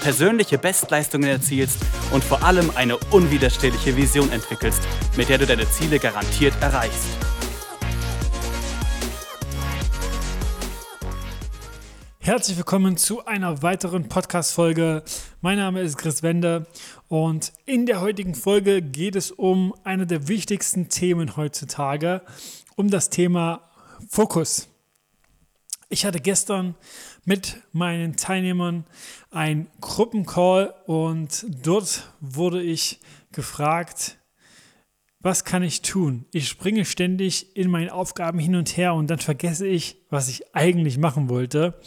persönliche 0.00 0.58
Bestleistungen 0.58 1.28
erzielst 1.28 1.78
und 2.12 2.22
vor 2.22 2.42
allem 2.42 2.70
eine 2.74 2.96
unwiderstehliche 3.10 3.96
Vision 3.96 4.30
entwickelst, 4.30 4.82
mit 5.16 5.28
der 5.28 5.38
du 5.38 5.46
deine 5.46 5.68
Ziele 5.70 5.98
garantiert 5.98 6.54
erreichst. 6.60 7.06
Herzlich 12.20 12.58
willkommen 12.58 12.98
zu 12.98 13.24
einer 13.24 13.62
weiteren 13.62 14.08
Podcast-Folge. 14.08 15.02
Mein 15.40 15.56
Name 15.56 15.80
ist 15.80 15.96
Chris 15.96 16.22
Wende 16.22 16.66
und 17.08 17.54
in 17.64 17.86
der 17.86 18.02
heutigen 18.02 18.34
Folge 18.34 18.82
geht 18.82 19.16
es 19.16 19.30
um 19.30 19.74
eine 19.82 20.06
der 20.06 20.28
wichtigsten 20.28 20.90
Themen 20.90 21.38
heutzutage, 21.38 22.20
um 22.76 22.90
das 22.90 23.08
Thema 23.08 23.62
Fokus. 24.10 24.68
Ich 25.88 26.04
hatte 26.04 26.20
gestern 26.20 26.74
mit 27.28 27.62
meinen 27.72 28.16
Teilnehmern 28.16 28.86
ein 29.30 29.66
Gruppencall 29.82 30.72
und 30.86 31.44
dort 31.62 32.10
wurde 32.20 32.62
ich 32.62 33.00
gefragt, 33.32 34.18
was 35.20 35.44
kann 35.44 35.62
ich 35.62 35.82
tun? 35.82 36.24
Ich 36.32 36.48
springe 36.48 36.86
ständig 36.86 37.54
in 37.54 37.70
meinen 37.70 37.90
Aufgaben 37.90 38.38
hin 38.38 38.56
und 38.56 38.78
her 38.78 38.94
und 38.94 39.10
dann 39.10 39.18
vergesse 39.18 39.66
ich, 39.66 39.98
was 40.08 40.28
ich 40.28 40.54
eigentlich 40.56 40.96
machen 40.96 41.28
wollte. 41.28 41.78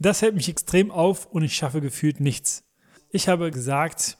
Das 0.00 0.22
hält 0.22 0.34
mich 0.34 0.48
extrem 0.48 0.90
auf 0.90 1.26
und 1.26 1.44
ich 1.44 1.54
schaffe 1.54 1.80
gefühlt 1.80 2.18
nichts. 2.18 2.64
Ich 3.10 3.28
habe 3.28 3.52
gesagt, 3.52 4.18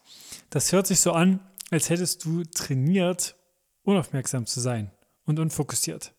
das 0.51 0.71
hört 0.71 0.87
sich 0.87 1.01
so 1.01 1.11
an, 1.11 1.41
als 1.73 1.91
hättest 1.91 2.25
du 2.25 2.45
trainiert, 2.45 3.35
unaufmerksam 3.83 4.47
zu 4.47 4.61
sein 4.61 4.93
und 5.25 5.41
unfokussiert. 5.41 6.15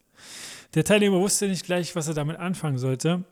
Der 0.75 0.83
Teilnehmer 0.83 1.21
wusste 1.21 1.47
nicht 1.47 1.65
gleich, 1.65 1.95
was 1.95 2.09
er 2.09 2.15
damit 2.15 2.35
anfangen 2.35 2.79
sollte. 2.79 3.23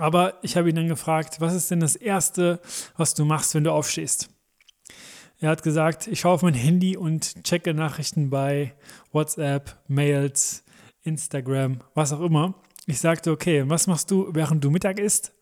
Aber 0.00 0.38
ich 0.40 0.56
habe 0.56 0.70
ihn 0.70 0.76
dann 0.76 0.88
gefragt, 0.88 1.42
was 1.42 1.54
ist 1.54 1.70
denn 1.70 1.80
das 1.80 1.94
Erste, 1.94 2.60
was 2.96 3.12
du 3.12 3.26
machst, 3.26 3.54
wenn 3.54 3.64
du 3.64 3.72
aufstehst? 3.72 4.30
Er 5.40 5.50
hat 5.50 5.62
gesagt, 5.62 6.06
ich 6.06 6.20
schaue 6.20 6.32
auf 6.32 6.42
mein 6.42 6.54
Handy 6.54 6.96
und 6.96 7.44
checke 7.44 7.74
Nachrichten 7.74 8.30
bei 8.30 8.74
WhatsApp, 9.12 9.76
Mails, 9.88 10.64
Instagram, 11.02 11.80
was 11.94 12.14
auch 12.14 12.20
immer. 12.20 12.54
Ich 12.86 12.98
sagte, 12.98 13.30
okay, 13.30 13.64
was 13.68 13.86
machst 13.86 14.10
du, 14.10 14.28
während 14.32 14.64
du 14.64 14.70
Mittag 14.70 14.98
isst? 14.98 15.34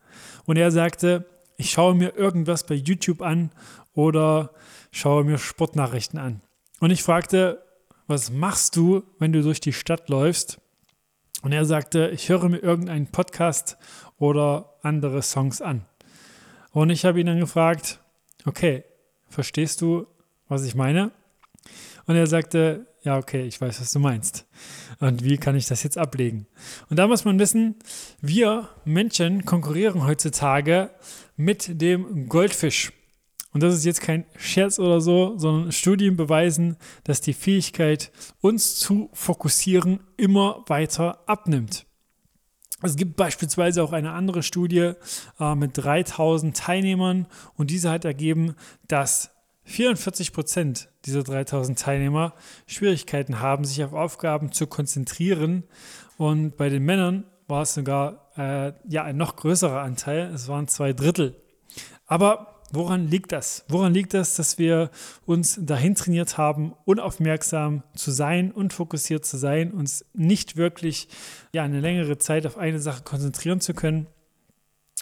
Und 0.44 0.56
er 0.56 0.72
sagte, 0.72 1.24
ich 1.56 1.70
schaue 1.70 1.94
mir 1.94 2.16
irgendwas 2.16 2.64
bei 2.64 2.74
YouTube 2.74 3.22
an 3.22 3.52
oder 3.92 4.50
schaue 4.90 5.22
mir 5.22 5.38
Sportnachrichten 5.38 6.18
an. 6.18 6.40
Und 6.80 6.90
ich 6.90 7.04
fragte, 7.04 7.64
was 8.08 8.32
machst 8.32 8.74
du, 8.74 9.04
wenn 9.20 9.32
du 9.32 9.42
durch 9.42 9.60
die 9.60 9.72
Stadt 9.72 10.08
läufst? 10.08 10.60
Und 11.42 11.52
er 11.52 11.64
sagte, 11.64 12.08
ich 12.08 12.28
höre 12.28 12.48
mir 12.48 12.58
irgendeinen 12.58 13.06
Podcast 13.06 13.76
oder 14.18 14.74
andere 14.82 15.22
Songs 15.22 15.62
an. 15.62 15.86
Und 16.72 16.90
ich 16.90 17.04
habe 17.04 17.20
ihn 17.20 17.26
dann 17.26 17.40
gefragt, 17.40 18.00
okay, 18.44 18.84
verstehst 19.28 19.80
du, 19.80 20.06
was 20.48 20.64
ich 20.64 20.74
meine? 20.74 21.12
Und 22.06 22.16
er 22.16 22.26
sagte, 22.26 22.86
ja, 23.02 23.16
okay, 23.16 23.46
ich 23.46 23.60
weiß, 23.60 23.80
was 23.80 23.92
du 23.92 24.00
meinst. 24.00 24.46
Und 25.00 25.22
wie 25.22 25.38
kann 25.38 25.56
ich 25.56 25.66
das 25.66 25.82
jetzt 25.82 25.98
ablegen? 25.98 26.46
Und 26.90 26.98
da 26.98 27.06
muss 27.06 27.24
man 27.24 27.38
wissen, 27.38 27.76
wir 28.20 28.68
Menschen 28.84 29.44
konkurrieren 29.44 30.04
heutzutage 30.04 30.90
mit 31.36 31.80
dem 31.80 32.28
Goldfisch. 32.28 32.92
Und 33.58 33.64
das 33.64 33.74
ist 33.74 33.84
jetzt 33.84 34.02
kein 34.02 34.24
Scherz 34.36 34.78
oder 34.78 35.00
so, 35.00 35.36
sondern 35.36 35.72
Studien 35.72 36.16
beweisen, 36.16 36.76
dass 37.02 37.20
die 37.20 37.32
Fähigkeit, 37.32 38.12
uns 38.40 38.76
zu 38.76 39.10
fokussieren, 39.12 39.98
immer 40.16 40.62
weiter 40.68 41.24
abnimmt. 41.26 41.84
Es 42.82 42.94
gibt 42.94 43.16
beispielsweise 43.16 43.82
auch 43.82 43.92
eine 43.92 44.12
andere 44.12 44.44
Studie 44.44 44.92
äh, 45.40 45.54
mit 45.56 45.72
3000 45.74 46.56
Teilnehmern 46.56 47.26
und 47.56 47.72
diese 47.72 47.90
hat 47.90 48.04
ergeben, 48.04 48.54
dass 48.86 49.32
44 49.64 50.32
Prozent 50.32 50.88
dieser 51.04 51.24
3000 51.24 51.76
Teilnehmer 51.76 52.34
Schwierigkeiten 52.68 53.40
haben, 53.40 53.64
sich 53.64 53.82
auf 53.82 53.92
Aufgaben 53.92 54.52
zu 54.52 54.68
konzentrieren. 54.68 55.64
Und 56.16 56.56
bei 56.56 56.68
den 56.68 56.84
Männern 56.84 57.24
war 57.48 57.62
es 57.62 57.74
sogar 57.74 58.30
äh, 58.36 58.72
ja, 58.88 59.02
ein 59.02 59.16
noch 59.16 59.34
größerer 59.34 59.80
Anteil. 59.80 60.32
Es 60.32 60.46
waren 60.46 60.68
zwei 60.68 60.92
Drittel. 60.92 61.42
Aber 62.06 62.57
Woran 62.70 63.08
liegt 63.08 63.32
das? 63.32 63.64
Woran 63.68 63.94
liegt 63.94 64.12
das, 64.12 64.34
dass 64.34 64.58
wir 64.58 64.90
uns 65.24 65.58
dahin 65.60 65.94
trainiert 65.94 66.36
haben, 66.36 66.74
unaufmerksam 66.84 67.82
zu 67.94 68.10
sein 68.10 68.52
und 68.52 68.74
fokussiert 68.74 69.24
zu 69.24 69.38
sein, 69.38 69.72
uns 69.72 70.04
nicht 70.12 70.56
wirklich 70.56 71.08
ja, 71.52 71.62
eine 71.62 71.80
längere 71.80 72.18
Zeit 72.18 72.46
auf 72.46 72.58
eine 72.58 72.80
Sache 72.80 73.02
konzentrieren 73.02 73.60
zu 73.60 73.72
können? 73.72 74.06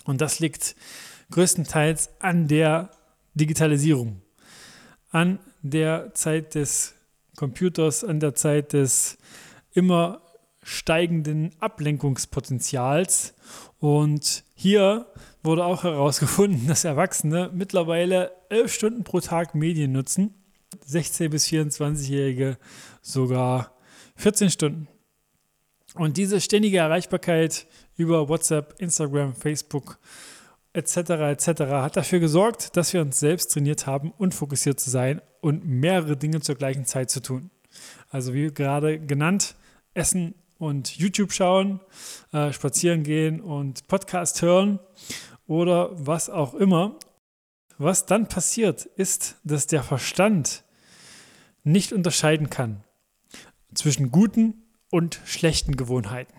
Und 0.05 0.21
das 0.21 0.39
liegt 0.39 0.77
größtenteils 1.33 2.11
an 2.21 2.47
der 2.47 2.91
Digitalisierung, 3.35 4.23
an 5.11 5.41
der 5.63 6.15
Zeit 6.15 6.55
des 6.55 6.95
Computers, 7.37 8.05
an 8.05 8.21
der 8.21 8.35
Zeit 8.35 8.73
des 8.73 9.19
immer 9.73 10.23
steigenden 10.63 11.51
Ablenkungspotenzials. 11.61 13.35
Und 13.79 14.45
hier 14.55 15.07
wurde 15.43 15.65
auch 15.65 15.85
herausgefunden, 15.85 16.67
dass 16.67 16.85
Erwachsene 16.85 17.51
mittlerweile 17.53 18.33
elf 18.49 18.73
Stunden 18.73 19.05
pro 19.05 19.21
Tag 19.21 19.55
Medien 19.55 19.93
nutzen, 19.93 20.35
16- 20.89 21.29
bis 21.29 21.47
24-Jährige 21.47 22.59
sogar 23.03 23.77
14 24.17 24.51
Stunden. 24.51 24.89
Und 25.95 26.17
diese 26.17 26.41
ständige 26.41 26.79
Erreichbarkeit 26.79 27.67
über 27.97 28.29
WhatsApp, 28.29 28.75
Instagram, 28.79 29.35
Facebook 29.35 29.99
etc. 30.73 30.97
etc. 30.97 31.49
hat 31.61 31.97
dafür 31.97 32.19
gesorgt, 32.19 32.77
dass 32.77 32.93
wir 32.93 33.01
uns 33.01 33.19
selbst 33.19 33.53
trainiert 33.53 33.87
haben, 33.87 34.13
unfokussiert 34.19 34.79
zu 34.79 34.91
sein 34.91 35.23
und 35.41 35.65
mehrere 35.65 36.17
Dinge 36.17 36.41
zur 36.41 36.57
gleichen 36.57 36.85
Zeit 36.85 37.11
zu 37.11 37.21
tun. 37.21 37.51
Also 38.11 38.35
wie 38.35 38.53
gerade 38.53 38.99
genannt, 38.99 39.55
Essen 39.95 40.35
und 40.59 40.97
YouTube 40.97 41.33
schauen, 41.33 41.81
äh, 42.33 42.53
spazieren 42.53 43.03
gehen 43.03 43.41
und 43.41 43.87
Podcast 43.89 44.43
hören 44.43 44.79
oder 45.47 45.91
was 45.95 46.31
auch 46.31 46.55
immer. 46.55 46.99
Was 47.79 48.07
dann 48.07 48.29
passiert, 48.29 48.87
ist, 48.87 49.37
dass 49.45 49.67
der 49.67 49.83
Verstand 49.83 50.65
nicht 51.63 51.93
unterscheiden 51.93 52.49
kann 52.49 52.85
zwischen 53.75 54.11
guten 54.11 54.63
und 54.91 55.21
schlechten 55.27 55.77
Gewohnheiten. 55.77 56.33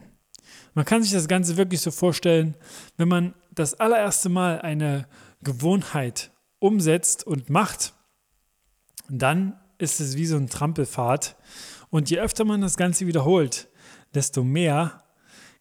Man 0.74 0.86
kann 0.86 1.04
sich 1.04 1.12
das 1.12 1.28
Ganze 1.28 1.58
wirklich 1.58 1.82
so 1.82 1.92
vorstellen, 1.92 2.56
wenn 2.98 3.08
man 3.08 3.34
das 3.52 3.76
allererste 3.76 4.30
Mal 4.30 4.62
eine 4.62 5.08
Gewohnheit 5.44 6.32
umsetzt 6.60 7.26
und 7.26 7.50
macht, 7.50 7.94
dann 9.10 9.60
ist 9.78 10.00
es 10.00 10.18
wie 10.18 10.26
so 10.26 10.38
ein 10.38 10.50
Trampelfahrt. 10.50 11.36
Und 11.90 12.10
je 12.10 12.20
öfter 12.20 12.46
man 12.46 12.62
das 12.62 12.78
Ganze 12.78 13.08
wiederholt, 13.08 13.70
desto 14.18 14.44
mehr 14.44 15.04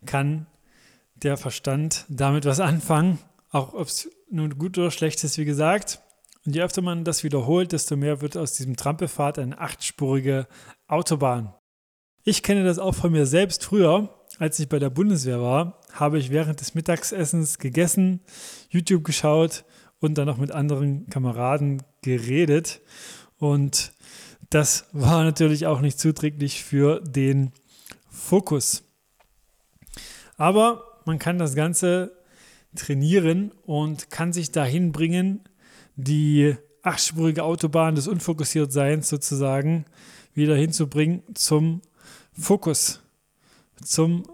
kann 0.04 0.46
der 1.14 1.36
Verstand 1.36 2.04
damit 2.08 2.44
was 2.44 2.58
anfangen 2.60 3.18
auch 3.56 3.74
ob 3.74 3.88
es 3.88 4.10
nun 4.30 4.58
gut 4.58 4.76
oder 4.78 4.90
schlecht 4.90 5.22
ist, 5.24 5.38
wie 5.38 5.44
gesagt. 5.44 6.00
Und 6.44 6.54
je 6.54 6.62
öfter 6.62 6.82
man 6.82 7.04
das 7.04 7.24
wiederholt, 7.24 7.72
desto 7.72 7.96
mehr 7.96 8.20
wird 8.20 8.36
aus 8.36 8.52
diesem 8.52 8.76
Trampelfahrt 8.76 9.38
eine 9.38 9.58
achtspurige 9.58 10.46
Autobahn. 10.86 11.54
Ich 12.22 12.42
kenne 12.42 12.64
das 12.64 12.78
auch 12.78 12.94
von 12.94 13.12
mir 13.12 13.26
selbst 13.26 13.64
früher. 13.64 14.10
Als 14.38 14.58
ich 14.58 14.68
bei 14.68 14.78
der 14.78 14.90
Bundeswehr 14.90 15.40
war, 15.40 15.80
habe 15.92 16.18
ich 16.18 16.30
während 16.30 16.60
des 16.60 16.74
Mittagsessens 16.74 17.58
gegessen, 17.58 18.20
YouTube 18.68 19.04
geschaut 19.04 19.64
und 19.98 20.18
dann 20.18 20.26
noch 20.26 20.36
mit 20.36 20.52
anderen 20.52 21.08
Kameraden 21.08 21.82
geredet. 22.02 22.80
Und 23.38 23.92
das 24.50 24.88
war 24.92 25.24
natürlich 25.24 25.66
auch 25.66 25.80
nicht 25.80 25.98
zuträglich 25.98 26.62
für 26.62 27.00
den 27.00 27.52
Fokus. 28.16 28.82
Aber 30.36 31.00
man 31.04 31.18
kann 31.18 31.38
das 31.38 31.54
Ganze 31.54 32.16
trainieren 32.74 33.52
und 33.64 34.10
kann 34.10 34.32
sich 34.32 34.50
dahin 34.50 34.92
bringen, 34.92 35.40
die 35.94 36.56
achtspurige 36.82 37.44
Autobahn 37.44 37.94
des 37.94 38.08
Unfokussiertseins 38.08 39.08
sozusagen 39.08 39.86
wieder 40.34 40.56
hinzubringen 40.56 41.22
zum 41.34 41.82
Fokus, 42.32 43.00
zum 43.82 44.24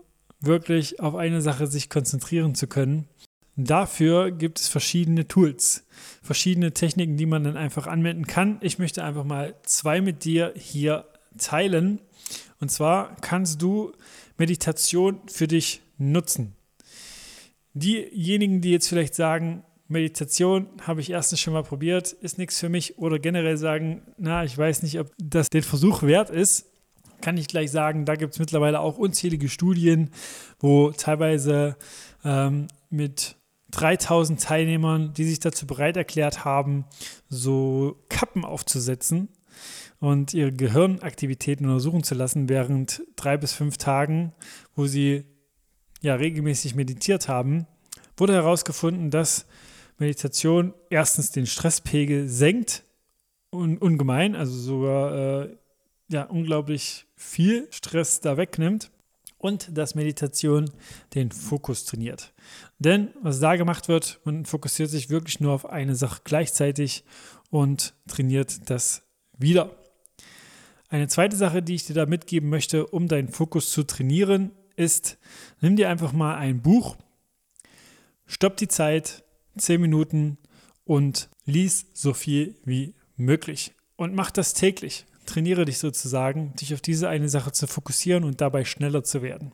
wirklich 0.41 1.01
auf 1.01 1.15
eine 1.15 1.41
Sache 1.41 1.67
sich 1.67 1.89
konzentrieren 1.89 2.55
zu 2.55 2.67
können. 2.67 3.09
Dafür 3.57 4.31
gibt 4.31 4.61
es 4.61 4.69
verschiedene 4.69 5.29
Tools, 5.29 5.85
verschiedene 6.23 6.73
Techniken, 6.73 7.17
die 7.17 7.27
man 7.27 7.45
dann 7.45 7.57
einfach 7.57 7.87
anwenden 7.87 8.27
kann. 8.27 8.59
Ich 8.61 8.79
möchte 8.79 9.05
einfach 9.05 9.25
mal 9.25 9.55
zwei 9.63 10.01
mit 10.01 10.25
dir 10.25 10.53
hier 10.57 11.07
teilen. 11.39 12.01
Und 12.63 12.69
zwar 12.69 13.17
kannst 13.21 13.61
du 13.61 13.91
Meditation 14.39 15.19
für 15.27 15.49
dich 15.49 15.83
nutzen. 15.99 16.55
Diejenigen, 17.75 18.61
die 18.61 18.71
jetzt 18.71 18.89
vielleicht 18.89 19.17
sagen, 19.17 19.65
Meditation 19.89 20.69
habe 20.83 21.01
ich 21.01 21.11
erstens 21.11 21.41
schon 21.41 21.55
mal 21.55 21.65
probiert, 21.65 22.13
ist 22.13 22.39
nichts 22.39 22.61
für 22.61 22.69
mich 22.69 22.99
oder 22.99 23.19
generell 23.19 23.57
sagen, 23.57 24.03
na, 24.17 24.45
ich 24.45 24.57
weiß 24.57 24.85
nicht, 24.85 25.01
ob 25.01 25.11
das 25.19 25.51
den 25.51 25.65
Versuch 25.65 26.05
wert 26.05 26.31
ist, 26.31 26.71
kann 27.21 27.37
ich 27.37 27.49
gleich 27.49 27.73
sagen, 27.73 28.05
da 28.05 28.15
gibt 28.15 28.35
es 28.35 28.39
mittlerweile 28.39 28.79
auch 28.79 28.97
unzählige 28.97 29.49
Studien, 29.49 30.11
wo 30.61 30.93
teilweise 30.93 31.77
ähm, 32.25 32.69
mit 32.91 33.35
3000 33.73 34.41
Teilnehmern, 34.41 35.13
die 35.15 35.25
sich 35.25 35.41
dazu 35.41 35.67
bereit 35.67 35.97
erklärt 35.97 36.45
haben, 36.45 36.85
so 37.29 37.97
Kappen 38.09 38.45
aufzusetzen 38.45 39.31
und 40.03 40.35
ihre 40.35 40.51
Gehirnaktivitäten 40.51 41.65
untersuchen 41.65 42.03
zu 42.03 42.17
lassen 42.17 42.49
während 42.49 43.05
drei 43.15 43.37
bis 43.37 43.53
fünf 43.53 43.77
Tagen, 43.77 44.33
wo 44.75 44.87
sie 44.87 45.25
ja 46.01 46.17
regelmäßig 46.17 46.75
meditiert 46.75 47.29
haben, 47.29 47.69
wurde 48.17 48.33
herausgefunden, 48.33 49.13
dass 49.13 49.47
Meditation 49.99 50.75
erstens 50.91 51.31
den 51.31 51.47
Stresspegel 51.47 52.27
senkt 52.27 52.83
un 53.53 53.79
ungemein, 53.79 54.35
also 54.35 54.53
sogar 54.59 55.43
äh, 55.45 55.57
ja 56.09 56.25
unglaublich 56.25 57.07
viel 57.15 57.69
Stress 57.71 58.19
da 58.19 58.37
wegnimmt 58.37 58.91
und 59.39 59.79
dass 59.79 59.95
Meditation 59.95 60.69
den 61.15 61.31
Fokus 61.31 61.85
trainiert. 61.85 62.33
Denn 62.81 63.11
was 63.23 63.39
da 63.39 63.55
gemacht 63.55 63.87
wird, 63.87 64.19
man 64.25 64.47
fokussiert 64.47 64.91
sich 64.91 65.11
wirklich 65.11 65.39
nur 65.39 65.53
auf 65.53 65.65
eine 65.65 65.95
Sache 65.95 66.23
gleichzeitig 66.25 67.05
und 67.51 67.95
trainiert 68.09 68.69
das 68.69 69.03
wieder. 69.39 69.71
Eine 70.93 71.09
zweite 71.09 71.37
Sache, 71.37 71.63
die 71.63 71.75
ich 71.75 71.87
dir 71.87 71.95
da 71.95 72.07
mitgeben 72.07 72.51
möchte, 72.51 72.87
um 72.87 73.09
deinen 73.09 73.29
Fokus 73.29 73.73
zu 73.73 73.83
trainieren, 73.83 74.53
ist, 74.77 75.19
nimm 75.61 75.77
dir 75.77 75.89
einfach 75.89 76.13
mal 76.13 76.37
ein 76.37 76.61
Buch, 76.61 76.97
stopp 78.27 78.57
die 78.59 78.69
Zeit, 78.69 79.25
10 79.57 79.81
Minuten 79.81 80.39
und 80.85 81.31
lies 81.45 81.87
so 81.95 82.13
viel 82.13 82.57
wie 82.65 82.95
möglich. 83.17 83.73
Und 83.97 84.15
mach 84.15 84.31
das 84.31 84.55
täglich 84.55 85.07
trainiere 85.27 85.65
dich 85.65 85.79
sozusagen, 85.79 86.53
dich 86.57 86.75
auf 86.75 86.81
diese 86.81 87.09
eine 87.09 87.29
Sache 87.29 87.53
zu 87.53 87.67
fokussieren 87.67 88.25
und 88.25 88.41
dabei 88.41 88.65
schneller 88.65 89.05
zu 89.05 89.23
werden. 89.23 89.53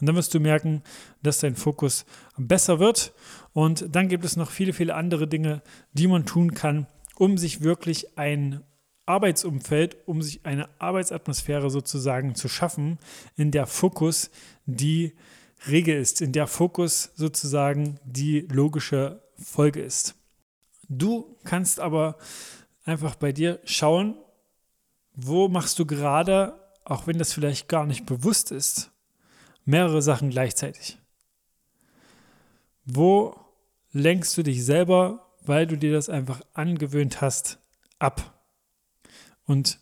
Und 0.00 0.08
dann 0.08 0.16
wirst 0.16 0.32
du 0.34 0.40
merken, 0.40 0.82
dass 1.22 1.40
dein 1.40 1.56
Fokus 1.56 2.06
besser 2.36 2.78
wird. 2.78 3.12
Und 3.52 3.94
dann 3.94 4.08
gibt 4.08 4.24
es 4.24 4.36
noch 4.36 4.50
viele, 4.50 4.72
viele 4.72 4.94
andere 4.94 5.28
Dinge, 5.28 5.62
die 5.92 6.06
man 6.06 6.24
tun 6.24 6.54
kann, 6.54 6.86
um 7.16 7.36
sich 7.36 7.62
wirklich 7.62 8.16
ein 8.16 8.62
Arbeitsumfeld, 9.08 9.96
um 10.06 10.20
sich 10.22 10.44
eine 10.44 10.68
Arbeitsatmosphäre 10.78 11.70
sozusagen 11.70 12.34
zu 12.34 12.48
schaffen, 12.48 12.98
in 13.36 13.50
der 13.50 13.66
Fokus 13.66 14.30
die 14.66 15.14
Regel 15.66 15.96
ist, 15.96 16.20
in 16.20 16.32
der 16.32 16.46
Fokus 16.46 17.10
sozusagen 17.16 17.98
die 18.04 18.40
logische 18.40 19.22
Folge 19.36 19.80
ist. 19.80 20.14
Du 20.88 21.36
kannst 21.44 21.80
aber 21.80 22.16
einfach 22.84 23.14
bei 23.14 23.32
dir 23.32 23.60
schauen, 23.64 24.14
wo 25.14 25.48
machst 25.48 25.78
du 25.78 25.86
gerade, 25.86 26.54
auch 26.84 27.06
wenn 27.06 27.18
das 27.18 27.32
vielleicht 27.32 27.68
gar 27.68 27.86
nicht 27.86 28.06
bewusst 28.06 28.52
ist, 28.52 28.90
mehrere 29.64 30.00
Sachen 30.00 30.30
gleichzeitig? 30.30 30.98
Wo 32.84 33.34
lenkst 33.92 34.36
du 34.36 34.42
dich 34.42 34.64
selber, 34.64 35.26
weil 35.44 35.66
du 35.66 35.76
dir 35.76 35.92
das 35.92 36.08
einfach 36.08 36.40
angewöhnt 36.54 37.20
hast, 37.20 37.58
ab? 37.98 38.37
Und 39.48 39.80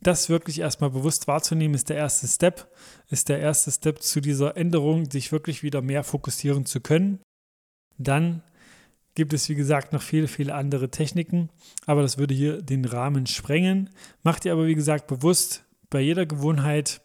das 0.00 0.30
wirklich 0.30 0.60
erstmal 0.60 0.90
bewusst 0.90 1.28
wahrzunehmen, 1.28 1.74
ist 1.74 1.90
der 1.90 1.96
erste 1.96 2.26
Step, 2.26 2.68
ist 3.08 3.28
der 3.28 3.40
erste 3.40 3.70
Step 3.70 4.02
zu 4.02 4.20
dieser 4.20 4.56
Änderung, 4.56 5.10
sich 5.10 5.32
wirklich 5.32 5.62
wieder 5.62 5.82
mehr 5.82 6.04
fokussieren 6.04 6.64
zu 6.64 6.80
können. 6.80 7.20
Dann 7.98 8.42
gibt 9.14 9.34
es, 9.34 9.48
wie 9.48 9.56
gesagt, 9.56 9.92
noch 9.92 10.00
viele, 10.00 10.28
viele 10.28 10.54
andere 10.54 10.90
Techniken, 10.90 11.50
aber 11.84 12.02
das 12.02 12.16
würde 12.16 12.32
hier 12.34 12.62
den 12.62 12.84
Rahmen 12.84 13.26
sprengen. 13.26 13.90
Mach 14.22 14.38
dir 14.38 14.52
aber, 14.52 14.66
wie 14.66 14.74
gesagt, 14.76 15.06
bewusst, 15.08 15.64
bei 15.90 16.00
jeder 16.00 16.24
Gewohnheit, 16.24 17.02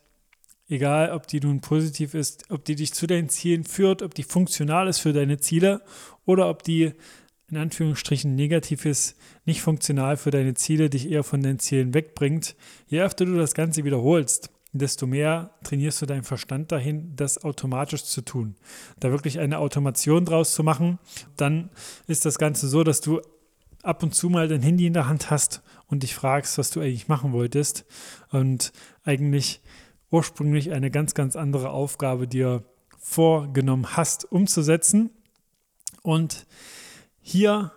egal 0.69 1.11
ob 1.11 1.27
die 1.27 1.39
nun 1.39 1.59
positiv 1.59 2.13
ist, 2.13 2.49
ob 2.51 2.63
die 2.65 2.75
dich 2.75 2.93
zu 2.93 3.07
deinen 3.07 3.29
Zielen 3.29 3.63
führt, 3.63 4.03
ob 4.03 4.13
die 4.13 4.23
funktional 4.23 4.87
ist 4.87 4.99
für 4.99 5.11
deine 5.11 5.39
Ziele 5.39 5.81
oder 6.25 6.49
ob 6.49 6.61
die 6.61 6.93
in 7.49 7.57
Anführungsstrichen 7.57 8.35
negativ 8.35 8.85
ist, 8.85 9.15
nicht 9.45 9.61
funktional 9.61 10.17
für 10.17 10.31
deine 10.31 10.55
Ziele, 10.55 10.89
dich 10.89 11.09
eher 11.09 11.23
von 11.23 11.41
deinen 11.41 11.59
Zielen 11.59 11.93
wegbringt, 11.93 12.55
je 12.87 13.01
öfter 13.01 13.25
du 13.25 13.35
das 13.35 13.53
Ganze 13.53 13.83
wiederholst, 13.83 14.49
desto 14.71 15.07
mehr 15.07 15.51
trainierst 15.63 16.01
du 16.01 16.05
deinen 16.05 16.23
Verstand 16.23 16.71
dahin, 16.71 17.15
das 17.15 17.43
automatisch 17.43 18.03
zu 18.03 18.21
tun. 18.21 18.55
Da 18.99 19.11
wirklich 19.11 19.39
eine 19.39 19.59
Automation 19.59 20.25
draus 20.25 20.53
zu 20.53 20.63
machen, 20.63 20.99
dann 21.37 21.69
ist 22.07 22.25
das 22.25 22.37
Ganze 22.37 22.67
so, 22.67 22.83
dass 22.83 22.99
du 22.99 23.21
ab 23.83 24.03
und 24.03 24.15
zu 24.15 24.29
mal 24.29 24.47
dein 24.47 24.61
Handy 24.61 24.87
in 24.87 24.93
der 24.93 25.07
Hand 25.07 25.29
hast 25.29 25.61
und 25.87 26.03
dich 26.03 26.15
fragst, 26.15 26.57
was 26.57 26.71
du 26.71 26.81
eigentlich 26.81 27.07
machen 27.07 27.31
wolltest 27.31 27.85
und 28.31 28.73
eigentlich 29.03 29.61
ursprünglich 30.09 30.71
eine 30.71 30.91
ganz, 30.91 31.13
ganz 31.13 31.35
andere 31.35 31.69
Aufgabe 31.69 32.27
dir 32.27 32.63
vorgenommen 32.97 33.95
hast, 33.95 34.29
umzusetzen. 34.31 35.11
Und 36.01 36.47
hier 37.27 37.71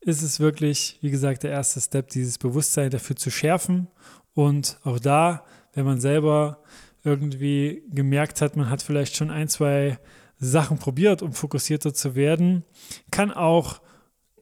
ist 0.00 0.22
es 0.22 0.40
wirklich, 0.40 0.98
wie 1.02 1.10
gesagt, 1.10 1.42
der 1.42 1.50
erste 1.50 1.80
Step, 1.80 2.08
dieses 2.08 2.38
Bewusstsein 2.38 2.90
dafür 2.90 3.16
zu 3.16 3.30
schärfen 3.30 3.88
und 4.34 4.78
auch 4.84 4.98
da 4.98 5.44
wenn 5.76 5.84
man 5.84 6.00
selber 6.00 6.58
irgendwie 7.04 7.82
gemerkt 7.90 8.40
hat, 8.40 8.56
man 8.56 8.70
hat 8.70 8.82
vielleicht 8.82 9.14
schon 9.14 9.30
ein, 9.30 9.46
zwei 9.46 9.98
Sachen 10.38 10.78
probiert, 10.78 11.22
um 11.22 11.32
fokussierter 11.32 11.94
zu 11.94 12.16
werden, 12.16 12.64
kann 13.10 13.30
auch 13.30 13.80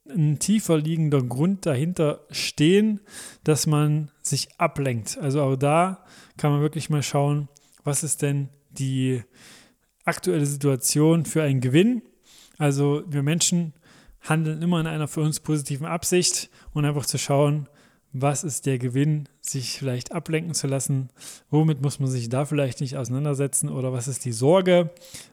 ein 0.08 0.38
tiefer 0.38 0.78
liegender 0.78 1.22
Grund 1.22 1.66
dahinter 1.66 2.20
stehen, 2.30 3.00
dass 3.42 3.66
man 3.66 4.10
sich 4.22 4.48
ablenkt. 4.58 5.18
Also 5.18 5.42
auch 5.42 5.56
da 5.56 6.04
kann 6.36 6.52
man 6.52 6.60
wirklich 6.60 6.88
mal 6.88 7.02
schauen, 7.02 7.48
was 7.82 8.04
ist 8.04 8.22
denn 8.22 8.48
die 8.70 9.22
aktuelle 10.04 10.46
Situation 10.46 11.24
für 11.24 11.42
einen 11.42 11.60
Gewinn. 11.60 12.02
Also 12.58 13.02
wir 13.08 13.22
Menschen 13.22 13.72
handeln 14.24 14.62
immer 14.62 14.80
in 14.80 14.86
einer 14.86 15.08
für 15.08 15.20
uns 15.20 15.40
positiven 15.40 15.86
Absicht 15.86 16.50
und 16.72 16.84
einfach 16.84 17.06
zu 17.06 17.18
schauen, 17.18 17.68
was 18.12 18.44
ist 18.44 18.66
der 18.66 18.78
Gewinn, 18.78 19.28
sich 19.40 19.78
vielleicht 19.78 20.12
ablenken 20.12 20.54
zu 20.54 20.66
lassen, 20.66 21.10
womit 21.50 21.82
muss 21.82 21.98
man 21.98 22.08
sich 22.08 22.28
da 22.28 22.44
vielleicht 22.44 22.80
nicht 22.80 22.96
auseinandersetzen 22.96 23.68
oder 23.68 23.92
was 23.92 24.08
ist 24.08 24.24
die 24.24 24.32
Sorge, 24.32 24.90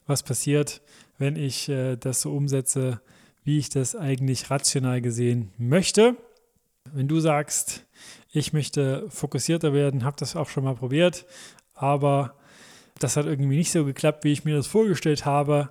was 0.08 0.24
passiert, 0.24 0.82
wenn 1.20 1.36
ich 1.36 1.70
äh, 1.70 1.96
das 1.96 2.22
so 2.22 2.34
umsetze, 2.36 3.00
wie 3.44 3.60
ich 3.60 3.70
das 3.70 3.96
eigentlich 3.96 4.50
rational 4.50 5.00
gesehen 5.00 5.51
möchte. 5.58 6.18
Wenn 6.92 7.08
du 7.08 7.20
sagst, 7.20 7.86
ich 8.32 8.51
möchte 8.51 9.06
fokussierter 9.10 9.74
werden, 9.74 10.04
habe 10.04 10.18
das 10.20 10.36
auch 10.36 10.50
schon 10.50 10.63
mal 10.63 10.75
probiert, 10.75 11.25
aber 11.75 12.36
das 13.00 13.16
hat 13.16 13.27
irgendwie 13.27 13.58
nicht 13.58 13.72
so 13.72 13.86
geklappt, 13.86 14.24
wie 14.24 14.32
ich 14.32 14.44
mir 14.44 14.56
das 14.56 14.68
vorgestellt 14.68 15.25
habe 15.25 15.70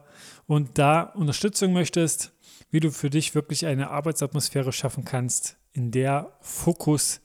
und 0.51 0.79
da 0.79 1.03
Unterstützung 1.03 1.73
möchtest, 1.73 2.33
wie 2.73 2.81
du 2.81 2.91
für 2.91 3.09
dich 3.09 3.37
wirklich 3.37 3.67
eine 3.67 3.91
Arbeitsatmosphäre 3.91 4.73
schaffen 4.73 5.05
kannst, 5.05 5.57
in 5.73 5.93
der 5.93 6.33
Fokus 6.41 7.21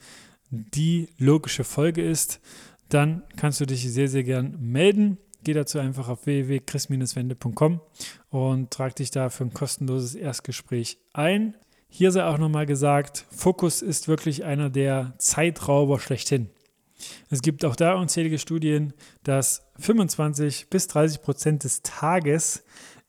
die 0.51 1.09
logische 1.17 1.63
Folge 1.63 2.07
ist, 2.07 2.39
dann 2.87 3.23
kannst 3.35 3.59
du 3.59 3.65
dich 3.65 3.91
sehr, 3.91 4.09
sehr 4.09 4.23
gern 4.23 4.55
melden. 4.59 5.17
Geh 5.43 5.53
dazu 5.53 5.79
einfach 5.79 6.07
auf 6.07 6.27
www.chris-wende.com 6.27 7.81
und 8.29 8.69
trag 8.69 8.95
dich 8.95 9.09
da 9.09 9.31
für 9.31 9.45
ein 9.45 9.53
kostenloses 9.55 10.13
Erstgespräch 10.13 10.99
ein. 11.11 11.57
Hier 11.89 12.11
sei 12.11 12.25
auch 12.25 12.37
nochmal 12.37 12.67
gesagt, 12.67 13.25
Fokus 13.31 13.81
ist 13.81 14.07
wirklich 14.07 14.43
einer 14.43 14.69
der 14.69 15.15
Zeitrauber 15.17 15.99
schlechthin. 15.99 16.51
Es 17.31 17.41
gibt 17.41 17.65
auch 17.65 17.75
da 17.75 17.95
unzählige 17.95 18.37
Studien, 18.37 18.93
dass 19.23 19.63
25 19.79 20.69
bis 20.69 20.87
30 20.87 21.23
Prozent 21.23 21.63
des 21.63 21.81
Tages 21.81 22.63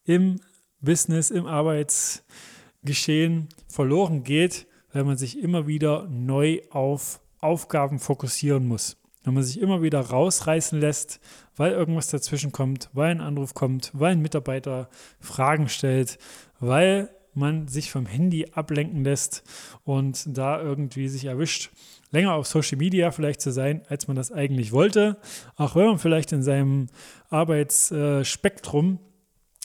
im 0.07 0.41
Business, 0.81 1.31
im 1.31 1.45
Arbeitsgeschehen 1.47 3.49
verloren 3.69 4.25
geht, 4.25 4.67
weil 4.93 5.05
man 5.05 5.19
sich 5.19 5.39
immer 5.39 5.67
wieder 5.67 6.07
neu 6.09 6.63
auf 6.71 7.21
Aufgaben 7.41 7.99
fokussieren 7.99 8.67
muss. 8.67 8.97
Wenn 9.25 9.35
man 9.35 9.43
sich 9.43 9.61
immer 9.61 9.83
wieder 9.83 10.01
rausreißen 10.01 10.81
lässt, 10.81 11.21
weil 11.57 11.73
irgendwas 11.73 12.09
dazwischen 12.09 12.53
kommt, 12.53 12.89
weil 12.93 13.11
ein 13.11 13.21
Anruf 13.21 13.55
kommt, 13.55 13.91
weil 13.93 14.13
ein 14.13 14.23
Mitarbeiter 14.23 14.89
Fragen 15.21 15.69
stellt, 15.69 16.19
weil 16.61 17.11
man 17.35 17.69
sich 17.69 17.91
vom 17.91 18.07
Handy 18.07 18.47
ablenken 18.53 19.05
lässt 19.05 19.43
und 19.85 20.25
da 20.27 20.61
irgendwie 20.61 21.09
sich 21.09 21.27
erwischt, 21.27 21.71
länger 22.11 22.35
auf 22.35 22.47
Social 22.47 22.79
Media 22.79 23.11
vielleicht 23.11 23.41
zu 23.41 23.53
sein, 23.53 23.83
als 23.89 24.09
man 24.09 24.17
das 24.17 24.33
eigentlich 24.33 24.73
wollte, 24.73 25.19
auch 25.57 25.77
wenn 25.77 25.87
man 25.87 25.99
vielleicht 25.99 26.33
in 26.33 26.43
seinem 26.43 26.87
Arbeitsspektrum 27.29 29.01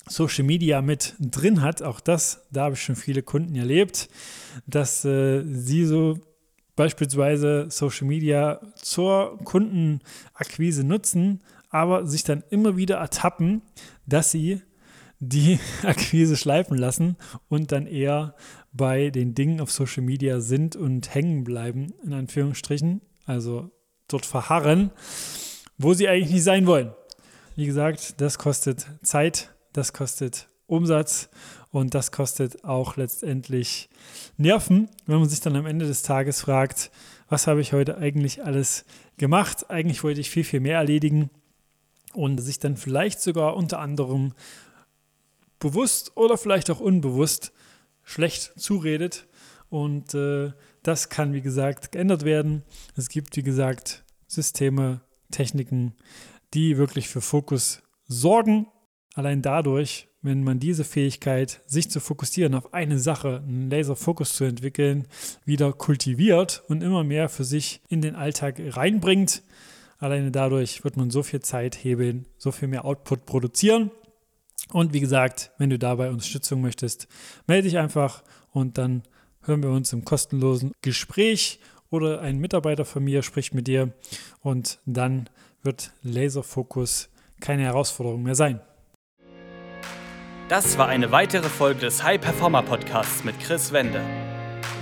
Social 0.07 0.43
Media 0.43 0.81
mit 0.81 1.15
drin 1.19 1.61
hat. 1.61 1.81
Auch 1.81 1.99
das, 1.99 2.45
da 2.51 2.63
habe 2.65 2.75
ich 2.75 2.81
schon 2.81 2.95
viele 2.95 3.23
Kunden 3.23 3.55
erlebt, 3.55 4.09
dass 4.65 5.05
äh, 5.05 5.43
sie 5.43 5.85
so 5.85 6.19
beispielsweise 6.75 7.67
Social 7.69 8.07
Media 8.07 8.59
zur 8.75 9.37
Kundenakquise 9.43 10.83
nutzen, 10.83 11.41
aber 11.69 12.07
sich 12.07 12.23
dann 12.23 12.43
immer 12.49 12.77
wieder 12.77 12.97
ertappen, 12.97 13.61
dass 14.05 14.31
sie 14.31 14.61
die 15.19 15.59
Akquise 15.83 16.35
schleifen 16.35 16.77
lassen 16.77 17.17
und 17.47 17.71
dann 17.71 17.85
eher 17.85 18.35
bei 18.73 19.09
den 19.09 19.35
Dingen 19.35 19.61
auf 19.61 19.71
Social 19.71 20.03
Media 20.03 20.39
sind 20.39 20.75
und 20.75 21.13
hängen 21.13 21.43
bleiben, 21.43 21.93
in 22.03 22.13
Anführungsstrichen, 22.13 23.01
also 23.25 23.69
dort 24.07 24.25
verharren, 24.25 24.91
wo 25.77 25.93
sie 25.93 26.07
eigentlich 26.07 26.31
nicht 26.31 26.43
sein 26.43 26.67
wollen. 26.67 26.91
Wie 27.55 27.65
gesagt, 27.65 28.19
das 28.21 28.37
kostet 28.37 28.87
Zeit, 29.03 29.53
das 29.73 29.93
kostet 29.93 30.47
Umsatz 30.67 31.29
und 31.71 31.93
das 31.93 32.11
kostet 32.11 32.63
auch 32.63 32.95
letztendlich 32.95 33.89
Nerven, 34.37 34.89
wenn 35.05 35.19
man 35.19 35.29
sich 35.29 35.41
dann 35.41 35.55
am 35.55 35.65
Ende 35.65 35.85
des 35.85 36.01
Tages 36.01 36.41
fragt, 36.41 36.91
was 37.27 37.47
habe 37.47 37.61
ich 37.61 37.73
heute 37.73 37.97
eigentlich 37.97 38.43
alles 38.43 38.85
gemacht? 39.17 39.69
Eigentlich 39.69 40.03
wollte 40.03 40.21
ich 40.21 40.29
viel, 40.29 40.43
viel 40.43 40.59
mehr 40.59 40.77
erledigen 40.77 41.29
und 42.13 42.39
sich 42.39 42.59
dann 42.59 42.77
vielleicht 42.77 43.21
sogar 43.21 43.55
unter 43.55 43.79
anderem 43.79 44.33
bewusst 45.59 46.17
oder 46.17 46.37
vielleicht 46.37 46.69
auch 46.69 46.79
unbewusst 46.79 47.53
schlecht 48.03 48.59
zuredet. 48.59 49.27
Und 49.69 50.13
äh, 50.13 50.51
das 50.83 51.07
kann, 51.09 51.33
wie 51.33 51.41
gesagt, 51.41 51.93
geändert 51.93 52.25
werden. 52.25 52.63
Es 52.97 53.07
gibt, 53.07 53.37
wie 53.37 53.43
gesagt, 53.43 54.03
Systeme, 54.27 55.01
Techniken, 55.31 55.95
die 56.53 56.77
wirklich 56.77 57.07
für 57.07 57.21
Fokus 57.21 57.81
sorgen. 58.07 58.67
Allein 59.13 59.41
dadurch, 59.41 60.07
wenn 60.21 60.43
man 60.43 60.59
diese 60.59 60.83
Fähigkeit, 60.83 61.61
sich 61.65 61.89
zu 61.89 61.99
fokussieren 61.99 62.55
auf 62.55 62.73
eine 62.73 62.99
Sache, 62.99 63.43
einen 63.45 63.69
Laserfokus 63.69 64.35
zu 64.35 64.43
entwickeln, 64.43 65.07
wieder 65.43 65.73
kultiviert 65.73 66.63
und 66.67 66.81
immer 66.83 67.03
mehr 67.03 67.27
für 67.27 67.43
sich 67.43 67.81
in 67.89 68.01
den 68.01 68.15
Alltag 68.15 68.55
reinbringt, 68.59 69.43
alleine 69.97 70.31
dadurch 70.31 70.83
wird 70.83 70.95
man 70.95 71.09
so 71.09 71.23
viel 71.23 71.41
Zeit 71.41 71.75
hebeln, 71.83 72.25
so 72.37 72.51
viel 72.51 72.67
mehr 72.67 72.85
Output 72.85 73.25
produzieren. 73.25 73.91
Und 74.71 74.93
wie 74.93 74.99
gesagt, 74.99 75.51
wenn 75.57 75.69
du 75.69 75.79
dabei 75.79 76.09
Unterstützung 76.09 76.61
möchtest, 76.61 77.07
melde 77.47 77.67
dich 77.67 77.77
einfach 77.77 78.23
und 78.51 78.77
dann 78.77 79.03
hören 79.41 79.63
wir 79.63 79.71
uns 79.71 79.91
im 79.91 80.05
kostenlosen 80.05 80.71
Gespräch 80.81 81.59
oder 81.89 82.21
ein 82.21 82.37
Mitarbeiter 82.37 82.85
von 82.85 83.03
mir 83.03 83.23
spricht 83.23 83.53
mit 83.53 83.67
dir 83.67 83.91
und 84.41 84.79
dann 84.85 85.29
wird 85.63 85.91
Laserfokus 86.03 87.09
keine 87.39 87.63
Herausforderung 87.63 88.23
mehr 88.23 88.35
sein. 88.35 88.61
Das 90.51 90.77
war 90.77 90.89
eine 90.89 91.13
weitere 91.13 91.47
Folge 91.47 91.79
des 91.79 92.03
High 92.03 92.19
Performer 92.19 92.61
Podcasts 92.61 93.23
mit 93.23 93.39
Chris 93.39 93.71
Wende. 93.71 94.01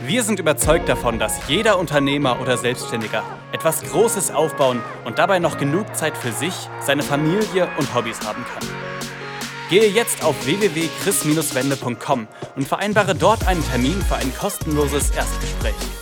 Wir 0.04 0.24
sind 0.24 0.40
überzeugt 0.40 0.90
davon, 0.90 1.20
dass 1.20 1.48
jeder 1.48 1.78
Unternehmer 1.78 2.42
oder 2.42 2.58
Selbstständiger 2.58 3.22
etwas 3.52 3.84
Großes 3.84 4.32
aufbauen 4.32 4.82
und 5.06 5.20
dabei 5.20 5.38
noch 5.38 5.60
genug 5.60 5.96
Zeit 5.96 6.18
für 6.18 6.32
sich, 6.32 6.56
seine 6.82 7.04
Familie 7.04 7.68
und 7.78 7.94
Hobbys 7.94 8.20
haben 8.26 8.44
kann. 8.46 8.68
Gehe 9.70 9.90
jetzt 9.90 10.24
auf 10.24 10.44
www.chris-wende.com 10.44 12.28
und 12.56 12.68
vereinbare 12.68 13.14
dort 13.14 13.48
einen 13.48 13.64
Termin 13.64 14.02
für 14.02 14.16
ein 14.16 14.34
kostenloses 14.36 15.12
Erstgespräch. 15.12 15.99